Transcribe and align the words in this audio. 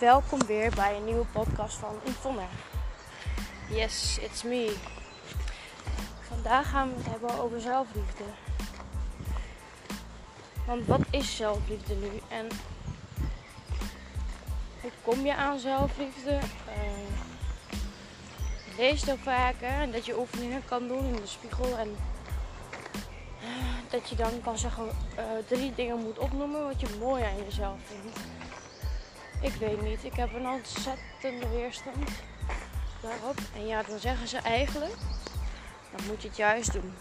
welkom 0.00 0.46
weer 0.46 0.70
bij 0.74 0.96
een 0.96 1.04
nieuwe 1.04 1.24
podcast 1.24 1.76
van 1.76 1.94
Yvonne. 2.04 2.44
Yes, 3.68 4.18
it's 4.18 4.42
me. 4.42 4.76
Vandaag 6.20 6.70
gaan 6.70 6.88
we 6.88 6.94
het 6.96 7.06
hebben 7.06 7.38
over 7.38 7.60
zelfliefde. 7.60 8.24
Want 10.66 10.86
wat 10.86 11.00
is 11.10 11.36
zelfliefde 11.36 11.94
nu 11.94 12.20
en 12.28 12.48
hoe 14.80 14.90
kom 15.02 15.26
je 15.26 15.34
aan 15.34 15.58
zelfliefde? 15.58 16.30
Uh, 16.30 17.16
lees 18.76 19.00
het 19.00 19.10
ook 19.10 19.18
vaker 19.18 19.68
en 19.68 19.92
dat 19.92 20.06
je 20.06 20.18
oefeningen 20.18 20.64
kan 20.64 20.88
doen 20.88 21.04
in 21.04 21.16
de 21.16 21.26
spiegel 21.26 21.78
en 21.78 21.96
eh, 23.40 23.48
dat 23.90 24.08
je 24.08 24.16
dan 24.16 24.40
kan 24.42 24.58
zeggen 24.58 24.84
uh, 24.84 25.24
drie 25.46 25.74
dingen 25.74 25.98
moet 25.98 26.18
opnoemen 26.18 26.64
wat 26.64 26.80
je 26.80 26.96
mooi 27.00 27.24
aan 27.24 27.44
jezelf 27.44 27.78
vindt. 27.84 28.18
Ik 29.40 29.54
weet 29.54 29.82
niet. 29.82 30.04
Ik 30.04 30.14
heb 30.14 30.34
een 30.34 30.48
ontzettende 30.48 31.48
weerstand 31.48 32.10
daarop. 33.02 33.38
En 33.54 33.66
ja, 33.66 33.82
dan 33.82 33.98
zeggen 33.98 34.28
ze 34.28 34.38
eigenlijk, 34.38 34.96
dan 35.96 36.06
moet 36.06 36.22
je 36.22 36.28
het 36.28 36.36
juist 36.36 36.72
doen. 36.72 36.94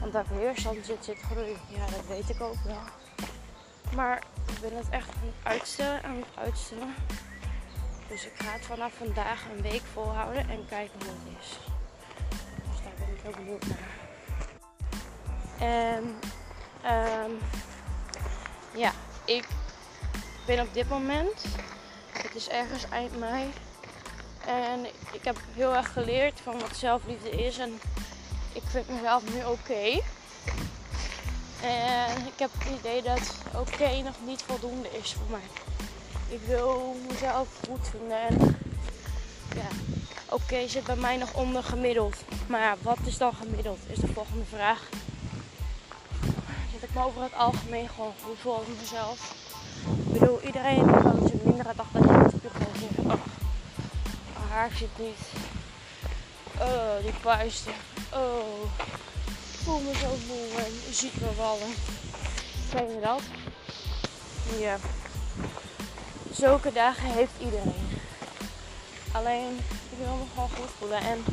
Want 0.00 0.12
daar 0.12 0.24
weerstand 0.30 0.86
zit, 0.86 1.04
zit 1.04 1.20
groei. 1.20 1.56
Ja, 1.68 1.86
dat 1.86 2.06
weet 2.08 2.28
ik 2.28 2.40
ook 2.40 2.62
wel. 2.64 2.80
Maar 3.94 4.22
ik 4.46 4.60
ben 4.60 4.76
het 4.76 4.88
echt 4.90 5.08
aan 5.08 5.32
het 5.34 5.52
uitstellen, 5.52 6.02
aan 6.02 6.16
het 6.16 6.46
uitstellen. 6.46 6.94
Dus 8.08 8.26
ik 8.26 8.32
ga 8.34 8.52
het 8.52 8.64
vanaf 8.64 8.92
vandaag 8.92 9.44
een 9.50 9.62
week 9.62 9.82
volhouden 9.92 10.50
en 10.50 10.66
kijken 10.68 11.00
hoe 11.00 11.08
het 11.08 11.40
is. 11.40 11.58
Dus 12.70 12.82
daar 12.82 12.92
ben 12.98 13.14
ik 13.14 13.20
heel 13.22 13.44
benieuwd 13.44 13.66
naar. 13.66 13.96
En 15.58 16.04
um, 17.24 17.38
ja, 18.74 18.92
ik 19.24 19.46
ben 20.48 20.60
op 20.60 20.74
dit 20.74 20.88
moment, 20.88 21.44
het 22.12 22.34
is 22.34 22.48
ergens 22.48 22.84
eind 22.90 23.18
mei. 23.18 23.52
En 24.46 24.86
ik 25.12 25.24
heb 25.24 25.36
heel 25.52 25.74
erg 25.74 25.92
geleerd 25.92 26.40
van 26.40 26.60
wat 26.60 26.76
zelfliefde 26.76 27.30
is. 27.30 27.58
En 27.58 27.80
ik 28.52 28.62
vind 28.66 28.88
mezelf 28.88 29.22
nu 29.34 29.44
oké. 29.44 30.00
En 31.62 32.26
ik 32.26 32.38
heb 32.38 32.50
het 32.58 32.78
idee 32.78 33.02
dat 33.02 33.34
oké 33.54 34.02
nog 34.02 34.14
niet 34.26 34.42
voldoende 34.42 34.88
is 35.02 35.12
voor 35.12 35.30
mij. 35.30 35.48
Ik 36.28 36.40
wil 36.46 36.96
mezelf 37.08 37.48
goed 37.68 37.88
vinden. 37.88 38.20
En 38.20 38.58
ja, 39.54 39.68
oké 40.28 40.68
zit 40.68 40.84
bij 40.84 40.96
mij 40.96 41.16
nog 41.16 41.34
onder 41.34 41.62
gemiddeld. 41.62 42.16
Maar 42.46 42.76
wat 42.82 42.98
is 43.04 43.18
dan 43.18 43.34
gemiddeld? 43.34 43.78
Is 43.86 43.98
de 43.98 44.12
volgende 44.12 44.44
vraag. 44.44 44.88
Zit 46.72 46.82
ik 46.82 46.94
me 46.94 47.04
over 47.04 47.22
het 47.22 47.34
algemeen 47.34 47.88
gewoon 47.88 48.14
goed 48.24 48.38
voor 48.38 48.62
mezelf? 48.80 49.47
Ik 50.08 50.18
bedoel, 50.20 50.40
iedereen 50.42 50.86
kan 50.86 51.28
zijn 51.28 51.40
mindere 51.44 51.72
dag 51.76 51.86
dat 51.92 52.02
je 52.02 52.36
spiegel 52.36 52.70
zegt. 52.80 53.08
Oh, 53.08 54.50
haar 54.50 54.70
zit 54.74 54.98
niet. 54.98 55.18
Oh, 56.60 57.02
die 57.02 57.12
puisten. 57.22 57.72
Oh, 58.12 58.62
ik 59.26 59.58
voel 59.64 59.80
me 59.80 59.92
zo 59.94 60.08
moe 60.26 60.64
en 60.64 60.72
je 60.86 60.92
ziet 60.92 61.20
me 61.20 61.30
vallen. 61.36 61.74
Ken 62.70 62.94
je 62.94 63.00
dat? 63.00 63.22
Ja. 64.58 64.76
Zulke 66.32 66.72
dagen 66.72 67.10
heeft 67.10 67.32
iedereen. 67.38 68.00
Alleen, 69.12 69.56
ik 69.90 69.98
wil 69.98 70.16
me 70.16 70.24
gewoon 70.34 70.48
goed 70.48 70.70
voelen. 70.78 71.00
En 71.00 71.24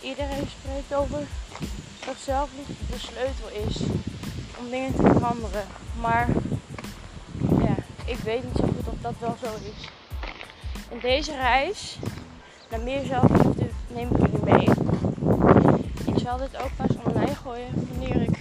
iedereen 0.00 0.48
spreekt 0.58 0.94
over 0.94 1.26
dat 2.06 2.16
zelfliefde 2.24 2.72
de 2.90 2.98
sleutel 2.98 3.48
is 3.66 3.76
om 4.58 4.70
dingen 4.70 4.94
te 4.94 5.02
veranderen. 5.02 5.66
Maar 6.00 6.28
ik 8.08 8.18
weet 8.18 8.44
niet 8.44 8.56
zo 8.56 8.62
goed 8.62 8.88
of 8.88 9.00
dat 9.00 9.14
wel 9.18 9.36
zo 9.42 9.54
is. 9.54 9.88
In 10.90 10.98
deze 11.00 11.36
reis 11.36 11.98
naar 12.70 12.80
meer 12.80 13.04
zelfliefde 13.04 13.66
neem 13.88 14.08
ik 14.10 14.16
jullie 14.18 14.44
mee. 14.44 14.68
Ik 16.06 16.18
zal 16.18 16.36
dit 16.36 16.56
ook 16.62 16.70
pas 16.76 16.96
online 17.04 17.34
gooien 17.34 17.88
wanneer 17.88 18.22
ik 18.22 18.38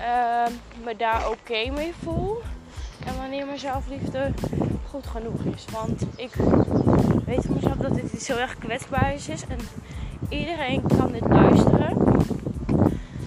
uh, 0.00 0.46
me 0.84 0.96
daar 0.96 1.30
oké 1.30 1.70
mee 1.70 1.92
voel. 2.02 2.42
En 3.04 3.16
wanneer 3.16 3.46
mijn 3.46 3.58
zelfliefde 3.58 4.32
goed 4.88 5.06
genoeg 5.06 5.40
is. 5.54 5.64
Want 5.72 6.02
ik 6.16 6.34
weet 7.24 7.44
van 7.44 7.54
mezelf 7.54 7.76
dat 7.76 7.94
dit 7.94 8.12
iets 8.12 8.28
heel 8.28 8.38
erg 8.38 8.58
kwetsbaars 8.58 9.28
is. 9.28 9.42
En 9.46 9.58
iedereen 10.28 10.82
kan 10.96 11.12
dit 11.12 11.28
luisteren. 11.28 11.96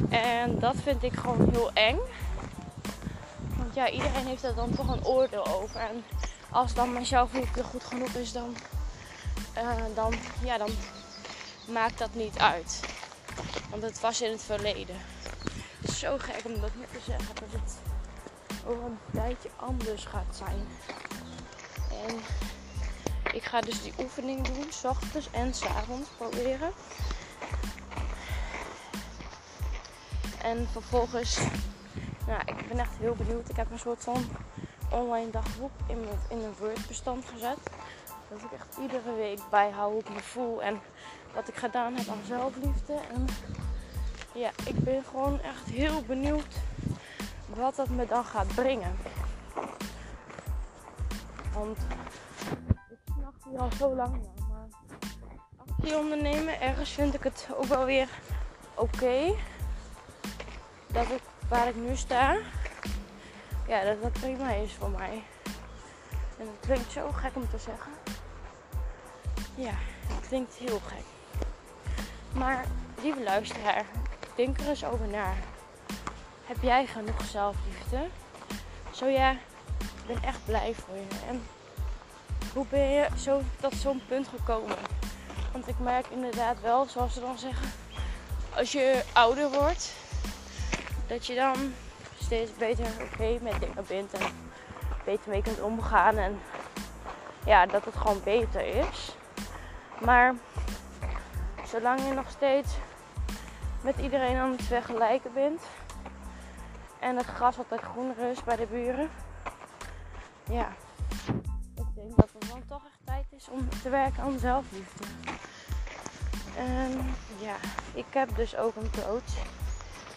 En 0.09 0.59
dat 0.59 0.75
vind 0.83 1.03
ik 1.03 1.13
gewoon 1.13 1.49
heel 1.51 1.71
eng 1.73 1.97
ja, 3.73 3.89
iedereen 3.89 4.25
heeft 4.25 4.43
er 4.43 4.55
dan 4.55 4.75
toch 4.75 4.87
een 4.87 5.05
oordeel 5.05 5.45
over. 5.45 5.79
En 5.79 6.03
als 6.49 6.73
dan 6.73 6.93
mijn 6.93 7.05
zelfliefde 7.05 7.63
goed 7.63 7.83
genoeg 7.83 8.13
is, 8.13 8.31
dan, 8.31 8.55
uh, 9.57 9.75
dan, 9.95 10.13
ja, 10.43 10.57
dan 10.57 10.69
maakt 11.67 11.97
dat 11.97 12.13
niet 12.13 12.37
uit. 12.37 12.79
Want 13.69 13.83
het 13.83 13.99
was 13.99 14.21
in 14.21 14.31
het 14.31 14.43
verleden. 14.43 14.95
Het 15.81 15.89
is 15.89 15.99
zo 15.99 16.17
gek 16.17 16.41
om 16.45 16.61
dat 16.61 16.75
net 16.75 16.91
te 16.91 16.99
zeggen. 17.05 17.35
Dat 17.35 17.61
het 17.61 17.77
over 18.65 18.83
een 18.83 18.99
tijdje 19.13 19.49
anders 19.55 20.05
gaat 20.05 20.35
zijn. 20.35 20.67
En 22.07 22.19
ik 23.33 23.43
ga 23.43 23.61
dus 23.61 23.81
die 23.81 23.93
oefening 23.99 24.47
doen, 24.47 24.65
s 24.69 24.83
ochtends 24.83 25.31
en 25.31 25.53
s 25.53 25.65
avonds 25.65 26.09
proberen. 26.17 26.71
En 30.41 30.67
vervolgens 30.71 31.39
nou, 32.29 32.41
ik 32.45 32.67
ben 32.67 32.79
echt 32.79 32.97
heel 32.99 33.15
benieuwd. 33.15 33.49
Ik 33.49 33.55
heb 33.55 33.71
een 33.71 33.79
soort 33.79 34.03
van 34.03 34.23
online 34.89 35.29
dagboek 35.29 35.71
in, 35.87 35.99
mijn, 35.99 36.19
in 36.29 36.37
een 36.37 36.53
Word-bestand 36.59 37.25
gezet. 37.25 37.57
Dat 38.29 38.39
ik 38.39 38.51
echt 38.51 38.77
iedere 38.81 39.15
week 39.15 39.39
bijhoud 39.49 39.91
hoe 39.91 39.99
ik 39.99 40.09
me 40.09 40.19
voel 40.19 40.63
en 40.63 40.79
wat 41.33 41.47
ik 41.47 41.55
gedaan 41.55 41.95
heb 41.95 42.07
aan 42.07 42.23
zelfliefde. 42.25 42.93
En 42.93 43.25
ja, 44.33 44.49
ik 44.65 44.83
ben 44.83 45.03
gewoon 45.03 45.41
echt 45.41 45.65
heel 45.65 46.01
benieuwd 46.01 46.55
wat 47.45 47.75
dat 47.75 47.89
me 47.89 48.05
dan 48.05 48.23
gaat 48.23 48.55
brengen. 48.55 48.97
Want 51.53 51.77
ik 52.89 53.13
snacht 53.19 53.43
hier 53.49 53.59
al 53.59 53.71
zo 53.77 53.95
lang 53.95 54.11
naar. 54.11 54.47
Maar 54.49 54.67
actie 55.67 55.97
ondernemen, 55.97 56.61
ergens 56.61 56.91
vind 56.91 57.13
ik 57.13 57.23
het 57.23 57.47
ook 57.55 57.65
wel 57.65 57.85
weer 57.85 58.09
oké. 58.75 59.35
dat 60.87 61.09
ik 61.09 61.21
waar 61.49 61.67
ik 61.67 61.75
nu 61.75 61.95
sta, 61.95 62.37
ja, 63.67 63.83
dat 63.83 64.01
dat 64.01 64.11
prima 64.11 64.49
is 64.49 64.73
voor 64.73 64.89
mij. 64.89 65.23
En 66.37 66.45
dat 66.45 66.59
klinkt 66.59 66.91
zo 66.91 67.11
gek 67.11 67.35
om 67.35 67.49
te 67.49 67.57
zeggen. 67.57 67.91
Ja, 69.55 69.73
het 70.07 70.27
klinkt 70.27 70.53
heel 70.53 70.79
gek. 70.87 71.05
Maar 72.33 72.65
lieve 73.01 73.23
luisteraar, 73.23 73.85
denk 74.35 74.59
er 74.59 74.67
eens 74.67 74.85
over 74.85 75.07
na. 75.07 75.33
Heb 76.45 76.57
jij 76.61 76.85
genoeg 76.85 77.25
zelfliefde? 77.25 78.07
Zo 78.91 79.05
ja, 79.05 79.31
ik 79.79 80.07
ben 80.07 80.23
echt 80.23 80.45
blij 80.45 80.73
voor 80.73 80.95
je. 80.95 81.07
En 81.27 81.43
hoe 82.53 82.65
ben 82.69 82.89
je 82.89 83.07
zo 83.17 83.41
tot 83.59 83.73
zo'n 83.73 84.01
punt 84.07 84.27
gekomen? 84.27 84.77
Want 85.51 85.67
ik 85.67 85.79
merk 85.79 86.07
inderdaad 86.07 86.61
wel, 86.61 86.85
zoals 86.85 87.13
ze 87.13 87.19
dan 87.19 87.37
zeggen, 87.37 87.71
als 88.55 88.71
je 88.71 89.03
ouder 89.13 89.51
wordt, 89.51 89.91
dat 91.09 91.25
je 91.25 91.35
dan 91.35 91.73
steeds 92.19 92.51
beter 92.57 92.85
oké 93.01 93.39
met 93.41 93.59
dingen 93.59 93.85
bent 93.87 94.13
en 94.13 94.31
beter 95.05 95.29
mee 95.29 95.41
kunt 95.41 95.61
omgaan. 95.61 96.17
En 96.17 96.39
ja, 97.45 97.65
dat 97.65 97.85
het 97.85 97.95
gewoon 97.95 98.21
beter 98.23 98.65
is. 98.65 99.15
Maar 100.01 100.35
zolang 101.65 101.99
je 102.07 102.13
nog 102.13 102.29
steeds 102.29 102.73
met 103.81 103.97
iedereen 103.97 104.37
aan 104.37 104.51
het 104.51 104.61
vergelijken 104.61 105.33
bent 105.33 105.61
en 106.99 107.17
het 107.17 107.25
gras 107.25 107.57
altijd 107.57 107.81
groener 107.81 108.31
is 108.31 108.43
bij 108.43 108.55
de 108.55 108.65
buren, 108.65 109.09
ja, 110.49 110.67
ik 111.75 111.95
denk 111.95 112.15
dat 112.15 112.29
het 112.33 112.49
dan 112.49 112.63
toch 112.67 112.85
echt 112.85 112.99
tijd 113.05 113.25
is 113.29 113.49
om 113.49 113.69
te 113.81 113.89
werken 113.89 114.23
aan 114.23 114.39
zelfliefde. 114.39 115.03
En 116.57 117.15
ja, 117.39 117.55
ik 117.93 118.05
heb 118.09 118.35
dus 118.35 118.55
ook 118.55 118.75
een 118.75 118.91
coach 118.91 119.45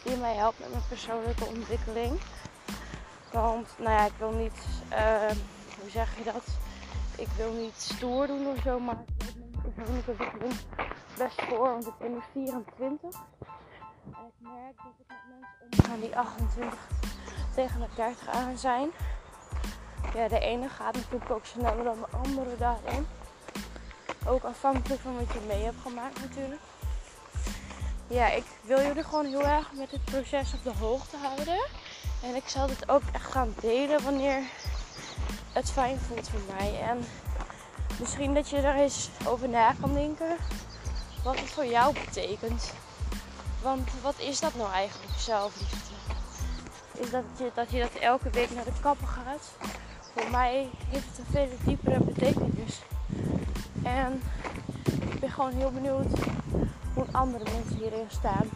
die 0.03 0.17
mij 0.17 0.35
helpt 0.35 0.59
met 0.59 0.71
mijn 0.71 0.83
persoonlijke 0.89 1.45
ontwikkeling. 1.45 2.21
Want, 3.33 3.69
nou 3.79 3.91
ja, 3.91 4.05
ik 4.05 4.13
wil 4.19 4.31
niet, 4.31 4.65
uh, 4.91 5.31
hoe 5.81 5.91
zeg 5.91 6.19
je 6.19 6.25
dat? 6.25 6.45
Ik 7.17 7.29
wil 7.37 7.53
niet 7.53 7.75
stoer 7.75 8.27
doen 8.27 8.47
of 8.47 8.63
zo, 8.65 8.79
maar 8.79 8.97
ik 9.07 9.25
heb 9.65 9.77
mijn 9.77 10.05
ontwikkeling 10.07 10.55
best 11.17 11.43
voor, 11.43 11.71
want 11.71 11.87
ik 11.87 11.99
ben 11.99 12.13
nu 12.13 12.21
24. 12.33 13.15
En 14.05 14.27
ik 14.27 14.35
merk 14.39 14.77
dat 14.77 14.93
ik 14.99 15.07
met 15.09 15.19
mensen 15.41 15.85
omga 15.89 16.01
die 16.01 16.17
28 16.17 16.79
tegen 17.55 17.81
de 17.81 17.87
30 17.97 18.29
aan 18.29 18.59
zijn. 18.59 18.91
Ja, 20.15 20.29
de 20.29 20.39
ene 20.39 20.69
gaat 20.69 20.95
natuurlijk 20.95 21.31
ook 21.31 21.45
sneller 21.45 21.85
dan 21.85 21.99
de 21.99 22.17
andere 22.17 22.57
daarin. 22.57 23.07
Ook 24.27 24.43
afhankelijk 24.43 25.01
van 25.01 25.17
wat 25.17 25.33
je 25.33 25.41
mee 25.47 25.65
hebt 25.65 25.81
gemaakt 25.81 26.21
natuurlijk 26.21 26.61
ja, 28.13 28.31
ik 28.31 28.45
wil 28.61 28.83
jullie 28.83 29.05
gewoon 29.05 29.27
heel 29.27 29.47
erg 29.47 29.73
met 29.73 29.91
het 29.91 30.05
proces 30.05 30.55
op 30.55 30.63
de 30.63 30.79
hoogte 30.79 31.17
houden. 31.17 31.67
En 32.23 32.35
ik 32.35 32.43
zal 32.47 32.67
dit 32.67 32.89
ook 32.89 33.03
echt 33.13 33.31
gaan 33.31 33.55
delen 33.61 34.03
wanneer 34.03 34.43
het 35.53 35.71
fijn 35.71 35.99
voelt 35.99 36.29
voor 36.29 36.55
mij. 36.57 36.81
En 36.81 37.05
misschien 37.99 38.35
dat 38.35 38.49
je 38.49 38.57
er 38.57 38.75
eens 38.75 39.09
over 39.27 39.49
na 39.49 39.75
kan 39.81 39.95
denken 39.95 40.37
wat 41.25 41.41
het 41.41 41.51
voor 41.51 41.67
jou 41.67 41.95
betekent. 42.05 42.73
Want 43.63 43.91
wat 44.03 44.19
is 44.19 44.41
dat 44.41 44.55
nou 44.55 44.73
eigenlijk, 44.73 45.19
zelfliefde? 45.19 45.95
Is 46.93 47.11
dat 47.11 47.25
je, 47.39 47.51
dat 47.55 47.71
je 47.71 47.81
dat 47.81 47.95
elke 47.95 48.31
week 48.31 48.51
naar 48.51 48.65
de 48.65 48.81
kapper 48.81 49.07
gaat? 49.07 49.53
Voor 50.15 50.31
mij 50.31 50.69
heeft 50.89 51.07
het 51.07 51.19
een 51.19 51.33
veel 51.33 51.57
diepere 51.65 52.05
betekenis. 52.05 52.81
En 53.83 54.23
ben 55.23 55.31
gewoon 55.31 55.53
heel 55.53 55.71
benieuwd 55.71 56.19
hoe 56.95 57.05
andere 57.11 57.45
mensen 57.45 57.77
hierin 57.77 58.07
staan. 58.09 58.49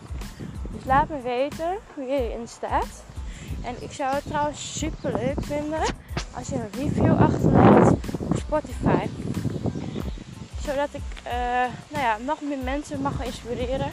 Dus 0.71 0.85
laat 0.85 1.09
me 1.09 1.21
weten 1.21 1.79
hoe 1.95 2.05
je 2.05 2.21
hierin 2.21 2.49
staat. 2.49 3.05
En 3.63 3.83
ik 3.83 3.93
zou 3.93 4.15
het 4.15 4.25
trouwens 4.27 4.79
super 4.79 5.13
leuk 5.13 5.45
vinden 5.45 5.81
als 6.35 6.49
je 6.49 6.55
een 6.55 6.71
review 6.73 7.21
achterlaat 7.21 7.93
op 8.19 8.37
Spotify. 8.37 9.07
Zodat 10.61 10.89
ik 10.93 11.03
uh, 11.27 11.33
nou 11.89 12.05
ja, 12.05 12.17
nog 12.17 12.41
meer 12.41 12.59
mensen 12.59 13.01
mag 13.01 13.25
inspireren 13.25 13.91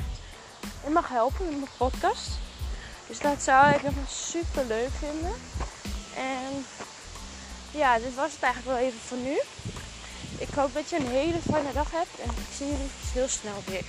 en 0.86 0.92
mag 0.92 1.10
helpen 1.10 1.46
met 1.46 1.58
mijn 1.58 1.78
podcast. 1.78 2.30
Dus 3.08 3.20
dat 3.20 3.42
zou 3.42 3.74
ik 3.74 3.84
nog 3.84 3.94
super 4.08 4.66
leuk 4.68 4.92
vinden. 4.92 5.34
En 6.16 6.66
ja, 7.72 7.98
dit 7.98 8.16
was 8.16 8.32
het 8.32 8.44
eigenlijk 8.44 8.78
wel 8.78 8.88
even 8.88 9.00
voor 9.00 9.18
nu. 9.18 9.40
Ik 10.38 10.50
hoop 10.56 10.74
dat 10.74 10.90
je 10.90 10.96
een 10.96 11.08
hele 11.08 11.40
fijne 11.52 11.74
dag 11.74 11.92
hebt 11.92 12.20
en 12.24 12.30
ik 12.30 12.56
zie 12.58 12.66
jullie 12.66 12.90
heel 13.14 13.28
snel 13.28 13.64
weer. 13.66 13.84